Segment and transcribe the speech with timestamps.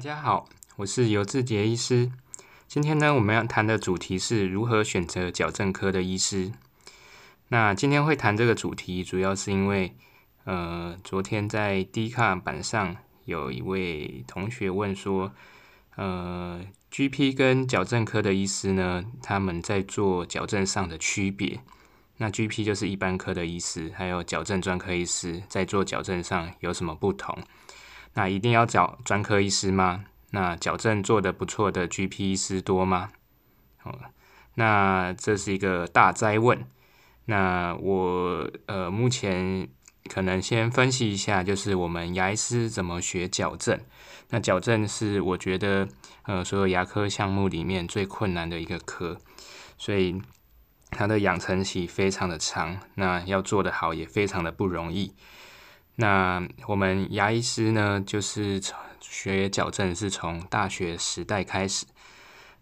[0.00, 2.10] 大家好，我是尤志杰医师。
[2.66, 6.52] 今天呢，我们要谈的主题是如何选择矫正科的医师。
[7.48, 9.94] 那今天会谈这个主题，主要是因为，
[10.44, 15.34] 呃，昨天在 D 卡板上有一位同学问说，
[15.96, 21.60] 呃，GP 跟矫正科的医师呢，他们在做矫正上的区别。
[22.16, 27.36] 那 GP 就是一般科的医师，还有矫正专科医师在做矫正上有什么不同？
[28.14, 30.04] 那一定要找专科医师吗？
[30.32, 33.10] 那矫正做的不错的 GP 医师多吗？
[33.82, 33.98] 哦，
[34.54, 36.64] 那这是一个大灾问。
[37.26, 39.68] 那我呃目前
[40.08, 43.80] 可能先分析一下，就是我们牙医师怎么学矫正。
[44.30, 45.88] 那矫正是我觉得
[46.22, 49.18] 呃所有牙科项目里面最困难的一个科，
[49.78, 50.20] 所以
[50.90, 55.14] 它的养成期非常的长，那要做得好也非常的不容易。
[56.00, 58.58] 那我们牙医师呢，就是
[59.00, 61.84] 学矫正是从大学时代开始。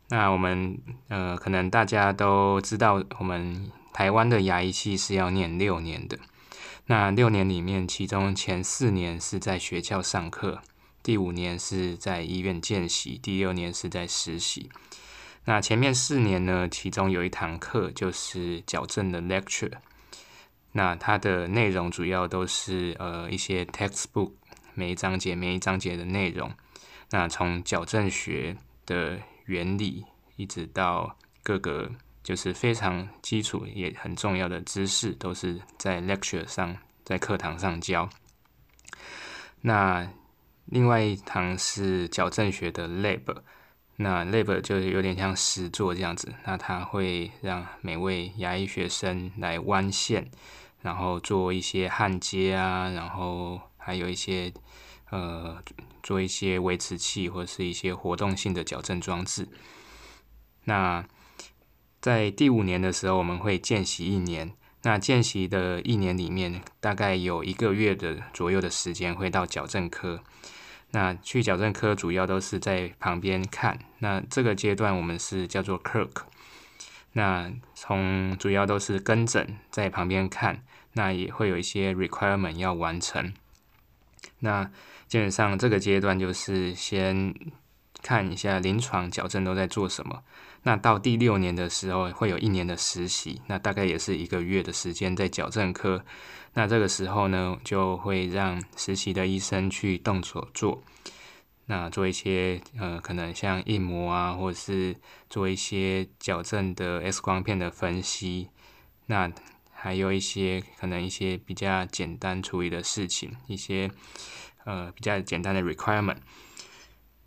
[0.09, 0.77] 那我们
[1.07, 6.18] 呃，可能大家都知道，我们台湾的牙医系是要念六年的。
[6.87, 10.60] 那六年里面，其中前四年是在学校上课，
[11.04, 14.68] 第五年是在医院见习，第六年是在实习。
[15.45, 19.74] 那前面四年呢，其中有一堂课就是矫正的 lecture。
[20.73, 24.33] 那它的内容主要都是呃一些 textbook
[24.75, 26.52] 每一章节每一章节的内容。
[27.10, 30.05] 那从矫正学的原理
[30.37, 31.91] 一直到各个
[32.23, 38.10] 就是非常基础也很重要的知识，都是在 lecture 上在课堂上教。
[39.63, 40.10] 那
[40.66, 43.38] 另外一堂是矫正学的 lab，
[43.99, 46.35] 那 lab 就有点像实作这样子。
[46.45, 50.30] 那它会让每位牙医学生来弯线。
[50.80, 54.52] 然后做一些焊接啊，然后还有一些
[55.10, 55.60] 呃
[56.04, 59.49] 做一些维持器或者是一些活动性的矫正装置。
[60.66, 61.04] 那
[62.01, 64.53] 在第五年的时候，我们会见习一年。
[64.82, 70.22] 那见习的一年里面，大概有一个月的左右的时间会到矫正科。
[70.91, 73.78] 那去矫正科主要都是在旁边看。
[73.99, 76.22] 那这个阶段我们是叫做 Kirk。
[77.12, 80.62] 那从主要都是跟诊在旁边看，
[80.93, 83.32] 那也会有一些 requirement 要完成。
[84.41, 84.71] 那
[85.09, 87.34] 基本上这个阶段就是先
[88.03, 90.22] 看一下临床矫正都在做什么。
[90.62, 96.04] 那到第六年的时候会有一年的实习，那大概也是一个月的时间在矫正科。
[96.54, 100.82] 那这个时候呢，就会让实习的医生去动手做。
[101.66, 104.97] 那做一些呃，可能像印模啊，或者是
[105.28, 108.48] 做一些矫正的 X 光片的分析，
[109.06, 109.30] 那
[109.70, 113.91] 还有一些可能一些比较简单处理的事情，一些
[114.64, 116.16] 呃比较简单的 requirement。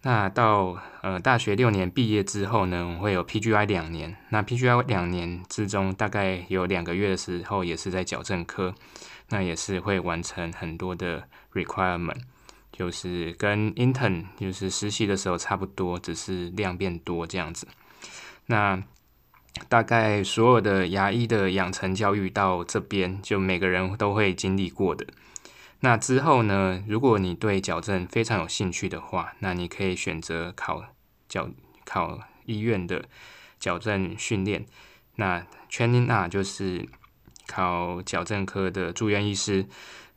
[0.04, 4.18] 那到呃大学六年毕业之后呢，会有 PGI 两年。
[4.30, 8.74] 那 PGI 两年之中，大概有两个月的时候也是在矫正科，
[9.30, 12.18] 那也是会完成很多的 requirement。
[12.72, 17.68] 就是跟 intern 就是实习的时候差不多，只是量变多这样子。
[18.48, 18.82] 那
[19.70, 25.06] 大概所有的牙医的养成教育到这边，就每个人都会经历过的。
[25.81, 30.86] 那之后呢，如果你对矫正非常有兴趣的话，那你可以选择考
[31.28, 31.50] 矫
[31.84, 33.06] 考医院的
[33.59, 34.66] 矫正训练。
[35.16, 36.88] 那 training 啊，就是
[37.47, 39.66] 考矫正科的住院医师。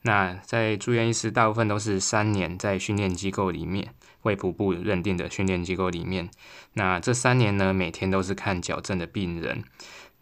[0.03, 6.29] 那在住院医师，大部分都是三年在训练机构里面，卫普部认定的训练机构里面。
[6.75, 9.65] 那这三年呢，每天都是看矫正的病人。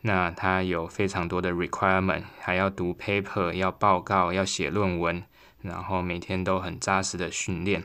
[0.03, 5.25] 那他有非常多的 requirement，还要读 paper，要报告，要写论文，
[5.63, 7.85] 然后每天都很扎实的训练。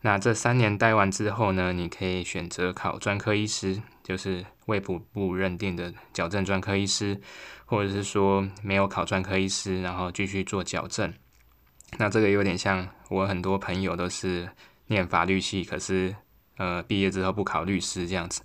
[0.00, 7.20] 那这三年待完之后呢，你可以选择考专科医师，就是卫普部认定的矫正专科医师。
[7.64, 11.10] 或者是说没有考专科医师，然后继续做矫正，
[11.96, 14.46] 那这个有点像我很多朋友都是
[14.88, 16.14] 念法律系，可是
[16.58, 18.42] 呃毕业之后不考律师这样子。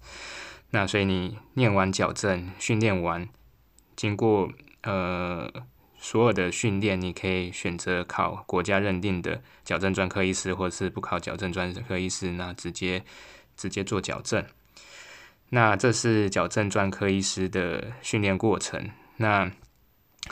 [0.71, 3.27] 那所以你念完矫正训练完，
[3.95, 4.51] 经过
[4.83, 5.51] 呃
[5.97, 13.03] 所有的训练，你可以选择考国家认定的矫正专科医师，或者是不考矫正专科医师，那直接
[13.55, 14.45] 直接做矫正。
[15.49, 18.89] 那这是矫正专科医师的训练过程。
[19.15, 19.49] 那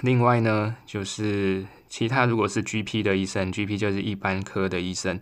[0.01, 5.19] 另外呢，就是其他如果是 GP 的医生，GP 就是一般科的医生，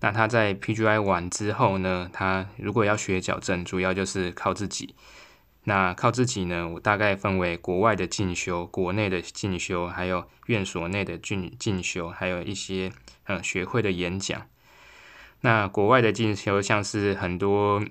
[0.00, 4.94] 那他在 PGI 完之后呢，他如果要学矫正，主要就是靠自己。
[5.66, 12.92] 那靠自己呢，我大概分为国外的进修、国内的进修，还有院所内的进进修，还有一些
[13.24, 14.42] 呃学会的演讲。
[15.40, 17.82] 那国外的进修，像是很多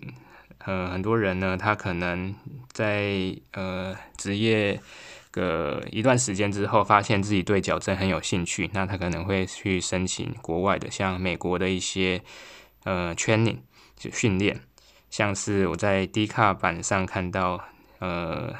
[0.59, 2.35] 呃很多人呢，他可能
[2.71, 4.79] 在呃职业
[5.33, 12.21] 个一段时间之后，发现自己对矫正很有兴趣，那他可能会去申请国外的，像美国的一些
[12.85, 13.57] 呃 training
[13.97, 14.61] 就训练，
[15.09, 17.59] 像是我在 D 卡板上看到
[17.99, 18.53] 呃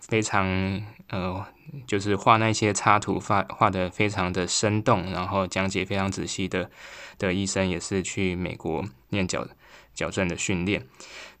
[0.00, 1.46] 非常呃。
[1.84, 6.70] 就是画那些插图，画画的非常的生动，然后讲解非常仔细的
[7.18, 9.44] 的医生，也是去美国念矫
[9.96, 10.86] 矫正的训练。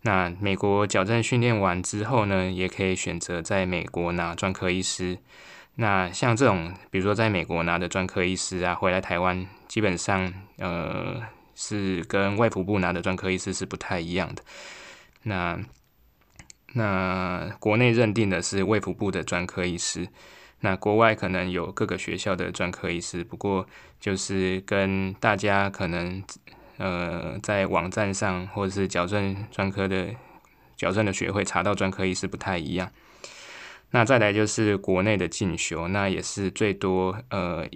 [0.02, 5.18] 那美国矫正训练完之后呢，也可以选择在美国拿专科医师。
[5.76, 11.22] 那像这种，比如说在美国拿的专科医师啊，回来台湾，基本上呃
[11.54, 14.42] 是跟外服部拿的专科医师是不太一样的。
[15.24, 15.58] 那
[16.72, 20.08] 那国内认定的是卫福部的专科医师，
[20.60, 23.66] 那国外可能有各个学校的专科医师，不过
[23.98, 26.22] 就是跟大家可能
[26.78, 30.08] 呃在网站上或者是矫正专科的
[30.76, 32.90] 矫正的学会查到专科医师不太一样。
[33.90, 37.66] 那再来就是国内的进修，那也是最多呃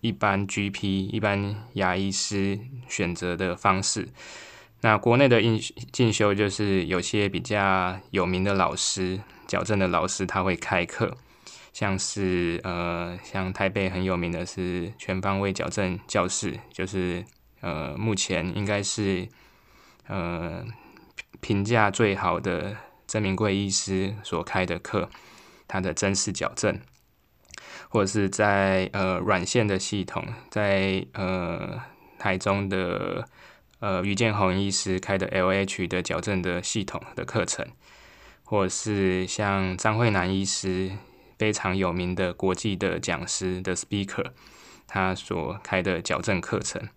[0.00, 2.58] 一般 GP 一般牙医师
[2.88, 4.08] 选择的方式。
[4.80, 5.60] 那国内的进
[5.92, 11.16] 进修就是有些比较有名的老师，矫正的老师他会开课，
[11.72, 17.24] 像是呃像台北很有名的是全方位矫正教室，就是
[17.60, 19.28] 呃目前应该是
[20.06, 20.64] 呃
[21.40, 22.76] 评价最好的
[23.06, 25.08] 曾明贵医师所开的课，
[25.66, 26.80] 他的真实矫正，
[27.88, 31.80] 或者是在呃软线的系统，在呃
[32.18, 33.28] 台中的。
[33.80, 37.64] 呃，于建宏医师开的 L H 的矫正的系统的课程，
[38.42, 40.90] 或者是像张慧南医师
[41.38, 44.32] 非常有名的国际的讲师的 speaker，
[44.88, 46.88] 他所开的矫正课程，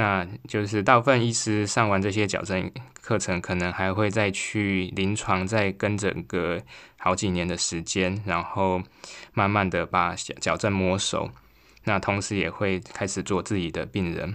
[0.00, 6.58] 那就是大部分医师上完这些矫正课程，可能还会再去临床再跟整个
[6.96, 8.82] 好几年的时间，然后
[9.34, 11.30] 慢慢的把矫正摸熟，
[11.84, 14.34] 那同时也会开始做自己的病人。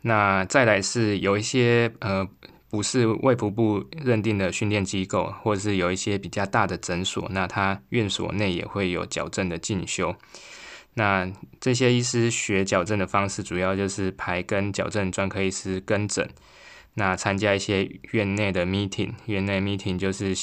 [0.00, 2.28] 那再来是有一些呃
[2.68, 10.16] 不是卫福部认定的训练机构，或者是有一些比较大的诊所，那他院所内也会有矫正的进修。
[10.94, 11.30] 那
[11.60, 16.28] 这些医师学矫正的方式，主要就是排跟矫正专科医师跟诊，
[16.94, 20.34] 那参加一些院内的 meeting，院内 meeting 就是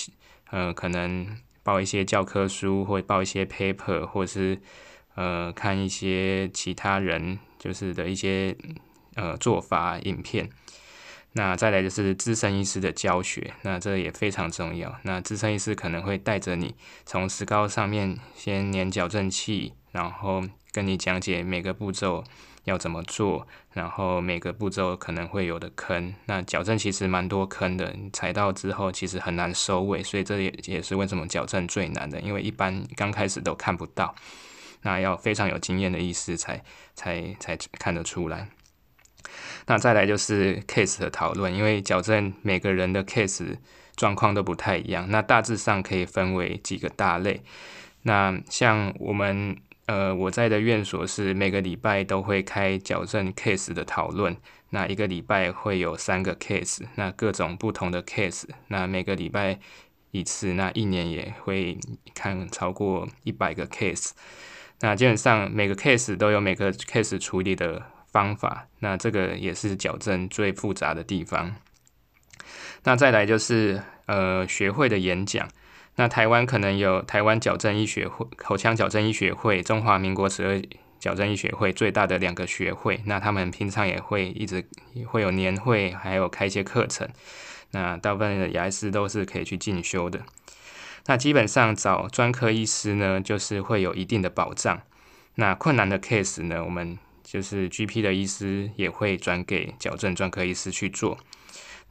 [0.49, 4.59] 呃可能报一些教科书，或报一些 paper，或是
[5.15, 8.55] 呃看一些其他人就是的一些。
[9.15, 10.49] 呃，做法影片，
[11.33, 14.97] 那再来就是资深医师的教学，那这也非常重要。
[15.03, 16.73] 那资深医师可能会带着你
[17.05, 20.41] 从石膏上面先粘矫正器，然后
[20.71, 22.23] 跟你讲解每个步骤
[22.63, 26.15] 要怎么做，然后每个步骤可能会有的坑。
[26.25, 34.15] 那矫正其实蛮多坑的，踩到之后其实很难收尾，所以这也也是为什么矫正最难的，因为一般刚开始都看不到，
[34.83, 36.63] 那要非常有经验的医师才
[36.95, 38.47] 才才看得出来。
[39.65, 43.57] 那再来就是 case 的讨论，因为矫正每个人的 case
[43.97, 47.41] 状况都不太一样，那大致上可以分为几个大类。
[48.03, 49.57] 那像我们
[49.89, 54.37] 呃我在的院所是每个礼拜都会开矫正 case 的讨论，
[54.69, 59.59] 那一个礼拜会有三个 case，那各种不同的 case，那每个礼拜
[60.11, 61.79] 一次，那一年也会
[62.13, 64.11] 看超过一百个 case，
[64.81, 67.81] 那基本上每个 case 都有每个 case 处理的。
[68.11, 71.55] 方法，那这个也是矫正最复杂的地方。
[72.83, 75.47] 那再来就是呃学会的演讲。
[75.95, 80.61] 那台湾可能有台湾矫正医学会、口腔矫正医学会、中华民国十二
[80.99, 83.01] 矫正医学会最大的两个学会。
[83.05, 84.65] 那他们平常也会一直
[85.07, 87.09] 会有年会，还有开一些课程。
[87.71, 90.21] 那大部分的牙医师都是可以去进修的。
[91.05, 94.81] 那基本上找专科医师呢，就是会有一定的保障。
[95.35, 101.17] 那困难的 case 呢，我们就是 GP 的医师也会转给矫正专科医师去做。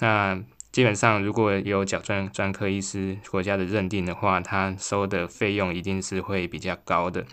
[0.01, 0.41] 那
[0.79, 7.27] 基本上如果有矫正专科医师国家的认定的话，他收的费用一定是会比较高的。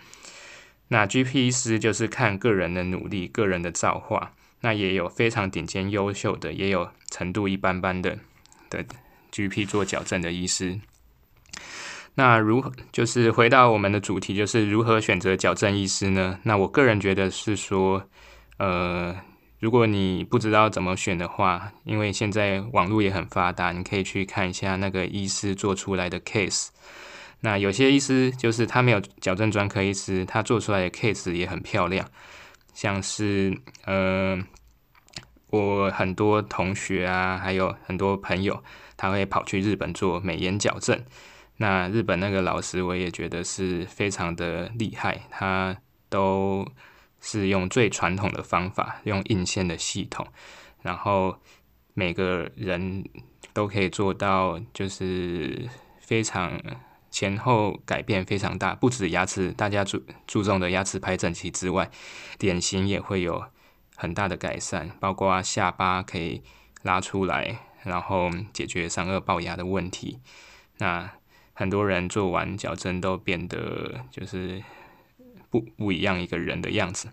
[0.88, 4.32] 那 GP 医师就是看个人的努力、个人的造化。
[4.62, 8.18] 那也有非常顶尖优秀的，也有程度一般般的
[8.68, 8.84] 的
[9.30, 10.80] GP 做矫正的医师。
[12.16, 16.40] 那如就是回到我们的主题，就是如何选择矫正医师呢？
[16.42, 18.08] 那我个人觉得是说，
[18.56, 19.14] 呃，
[19.58, 26.68] 如果你不知道怎么选的话，因为现在网络也很发达，你可以去看一下那个医师做出来的 case。
[27.40, 32.08] 那有些医师就是他没有矫正专科医师，他做出来的 case 也很漂亮，
[32.74, 34.42] 像是呃。
[35.50, 38.62] 我很多同学啊，还有很多朋友，
[38.96, 41.00] 他会跑去日本做美颜矫正。
[41.58, 45.76] 那日本那个老师，我也觉得是非常的厉害，他
[46.10, 46.66] 都
[47.26, 50.24] 是用最传统的方法，用印线的系统，
[50.82, 51.40] 然后
[51.92, 53.04] 每个人
[53.52, 55.68] 都可以做到，就是
[55.98, 56.62] 非常
[57.10, 61.90] 前后改变非常大，不止牙齿大家注注重的牙齿排整齐之外，
[62.38, 63.44] 脸型也会有
[63.96, 66.42] 很大的改善，包括下巴可以
[66.82, 70.20] 拉出来，然后解决三颚龅牙的问题。
[70.78, 71.10] 那
[71.54, 74.62] 很多人做完矫正都变得就是
[75.60, 77.08] 不不一样一个人的样子。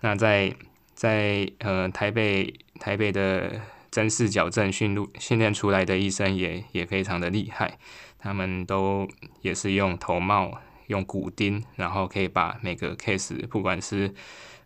[0.00, 0.54] 那在
[0.94, 7.78] 在呃台北台北的真视矫正训练训练出来的医生也也非常的厉害，
[8.18, 9.08] 他们都
[9.40, 14.12] 也是用头帽用骨钉，然后可以把每个 case 不管是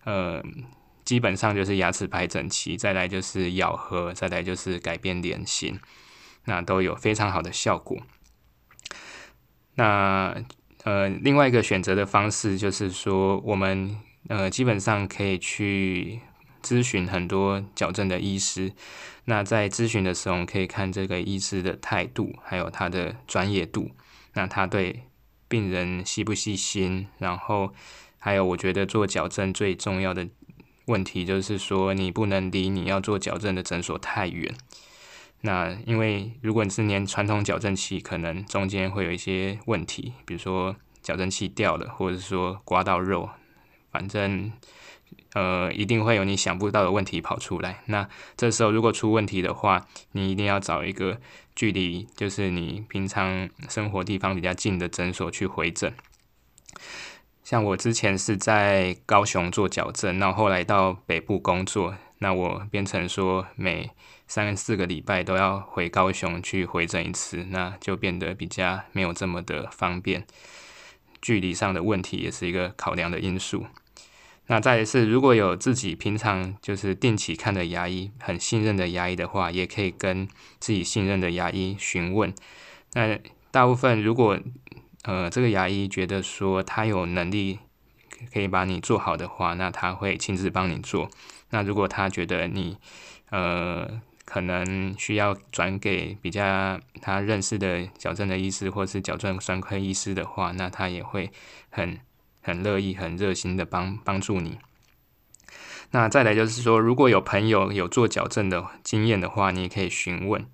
[0.04, 0.42] 呃
[1.04, 5.78] 基本上就是牙齿排整齐，再来就是咬合，再来就是改变脸型，
[6.44, 7.98] 那都有非常好的效果。
[9.74, 10.34] 那
[10.86, 16.20] 呃，另外一个选择的方式就是说，我们呃基本上可以去
[16.62, 18.70] 咨询很多矫正的医师。
[19.24, 23.90] 那在咨询的时候，可以看这个医师的态度，还有他的专业度。
[24.34, 25.02] 那他对
[25.48, 27.08] 病人细不细心？
[27.18, 27.74] 然后
[28.18, 30.28] 还有，我觉得做矫正最重要的
[30.84, 34.54] 问题就是说，你不能离你要做矫正的诊所太远。
[35.46, 43.30] 那因为如果你是连传统矫正器，可能中间会有一些问题，比如说矫正器掉了，或者说刮到肉，
[43.92, 44.50] 反正
[45.34, 47.84] 呃一定会有你想不到的问题跑出来。
[47.86, 51.20] 那这时候如果出问题的话，你一定要找一个
[51.54, 55.94] 距离就是你平常生活地方比较近的诊所去回诊。
[57.44, 63.90] 像我之前是在高雄做矫正，那后来到北部工作，那我变成说每
[64.28, 70.26] 三四个礼拜都要回高雄去回诊一次，那就变得比较没有这么的方便，
[71.23, 73.66] 距离上的问题也是一个考量的因素。
[74.49, 80.28] 那再是，如果有自己平常就是定期看的牙医，很信任的牙医的话，也可以跟
[80.59, 82.35] 自己信任的牙医询问。
[82.95, 83.18] 那
[83.52, 84.38] 大部分如果
[85.04, 87.61] 呃这个牙医觉得说他有能力
[88.33, 91.09] 可以把你做好的话，那他会亲自帮你做。
[91.50, 92.76] 那如果他觉得你
[93.30, 94.00] 呃。
[94.26, 101.30] 可能需要转给比较他认识的矫正的医师，或是矫正专科医师的话，那他也会
[101.71, 102.00] 很
[102.42, 104.59] 很乐意、很热心的帮帮助你。
[105.92, 110.45] 那再来就是说，如果有朋友有做矫正的经验的话，你也可以询问。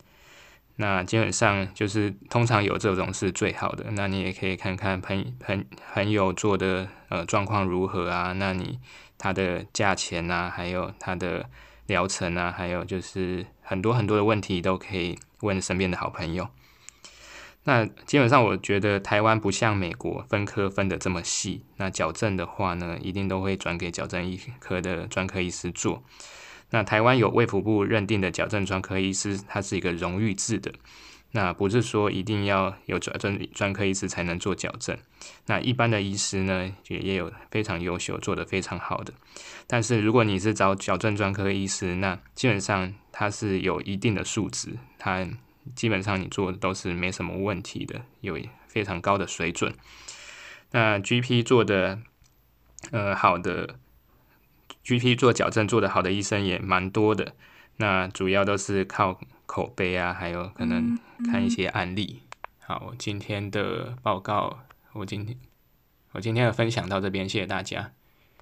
[0.76, 3.87] 那基本上就是通常有这种是最好的。
[3.93, 5.64] 那你也可以看看朋朋
[5.95, 8.33] 朋友做的呃状况如何啊？
[8.35, 8.79] 那你
[9.17, 11.49] 他的价钱啊，还有他的。
[11.87, 16.47] 疗程啊，还有就是很多很多的问题都可以问身边的好朋友。
[17.64, 21.64] 那基本上我觉得台湾不像美国分科分的这么细。
[21.79, 26.02] 那矫正的话呢，一定都会转给矫正医科的专科医师做。
[26.69, 30.71] 那台湾有卫福部认定的矫正专科医师，他是一个荣誉制的。
[31.34, 34.98] 那不是说一定要有矫正专科医师才能做矫正，
[35.46, 39.14] 那一般的医师呢，也也有非常优秀、做得非常好的。
[39.66, 45.26] 但是如果你是找矫正专科医师，那基本上他是有一定的素质，他
[45.74, 49.74] 基本上你做的都是没什么问题的，有非常高的水准。
[50.72, 51.98] 那 GP 做的
[52.90, 53.76] 呃好的
[54.84, 57.34] ，GP 做矫正做得好的医生也蛮多的。
[57.78, 59.18] 那主要都是靠。
[59.52, 60.99] 口碑啊，还有可能
[61.30, 62.23] 看一些案例。
[62.61, 64.61] 好，我今天的报告，
[64.94, 65.37] 我今天
[66.12, 67.92] 我今天的分享到这边，谢谢大家。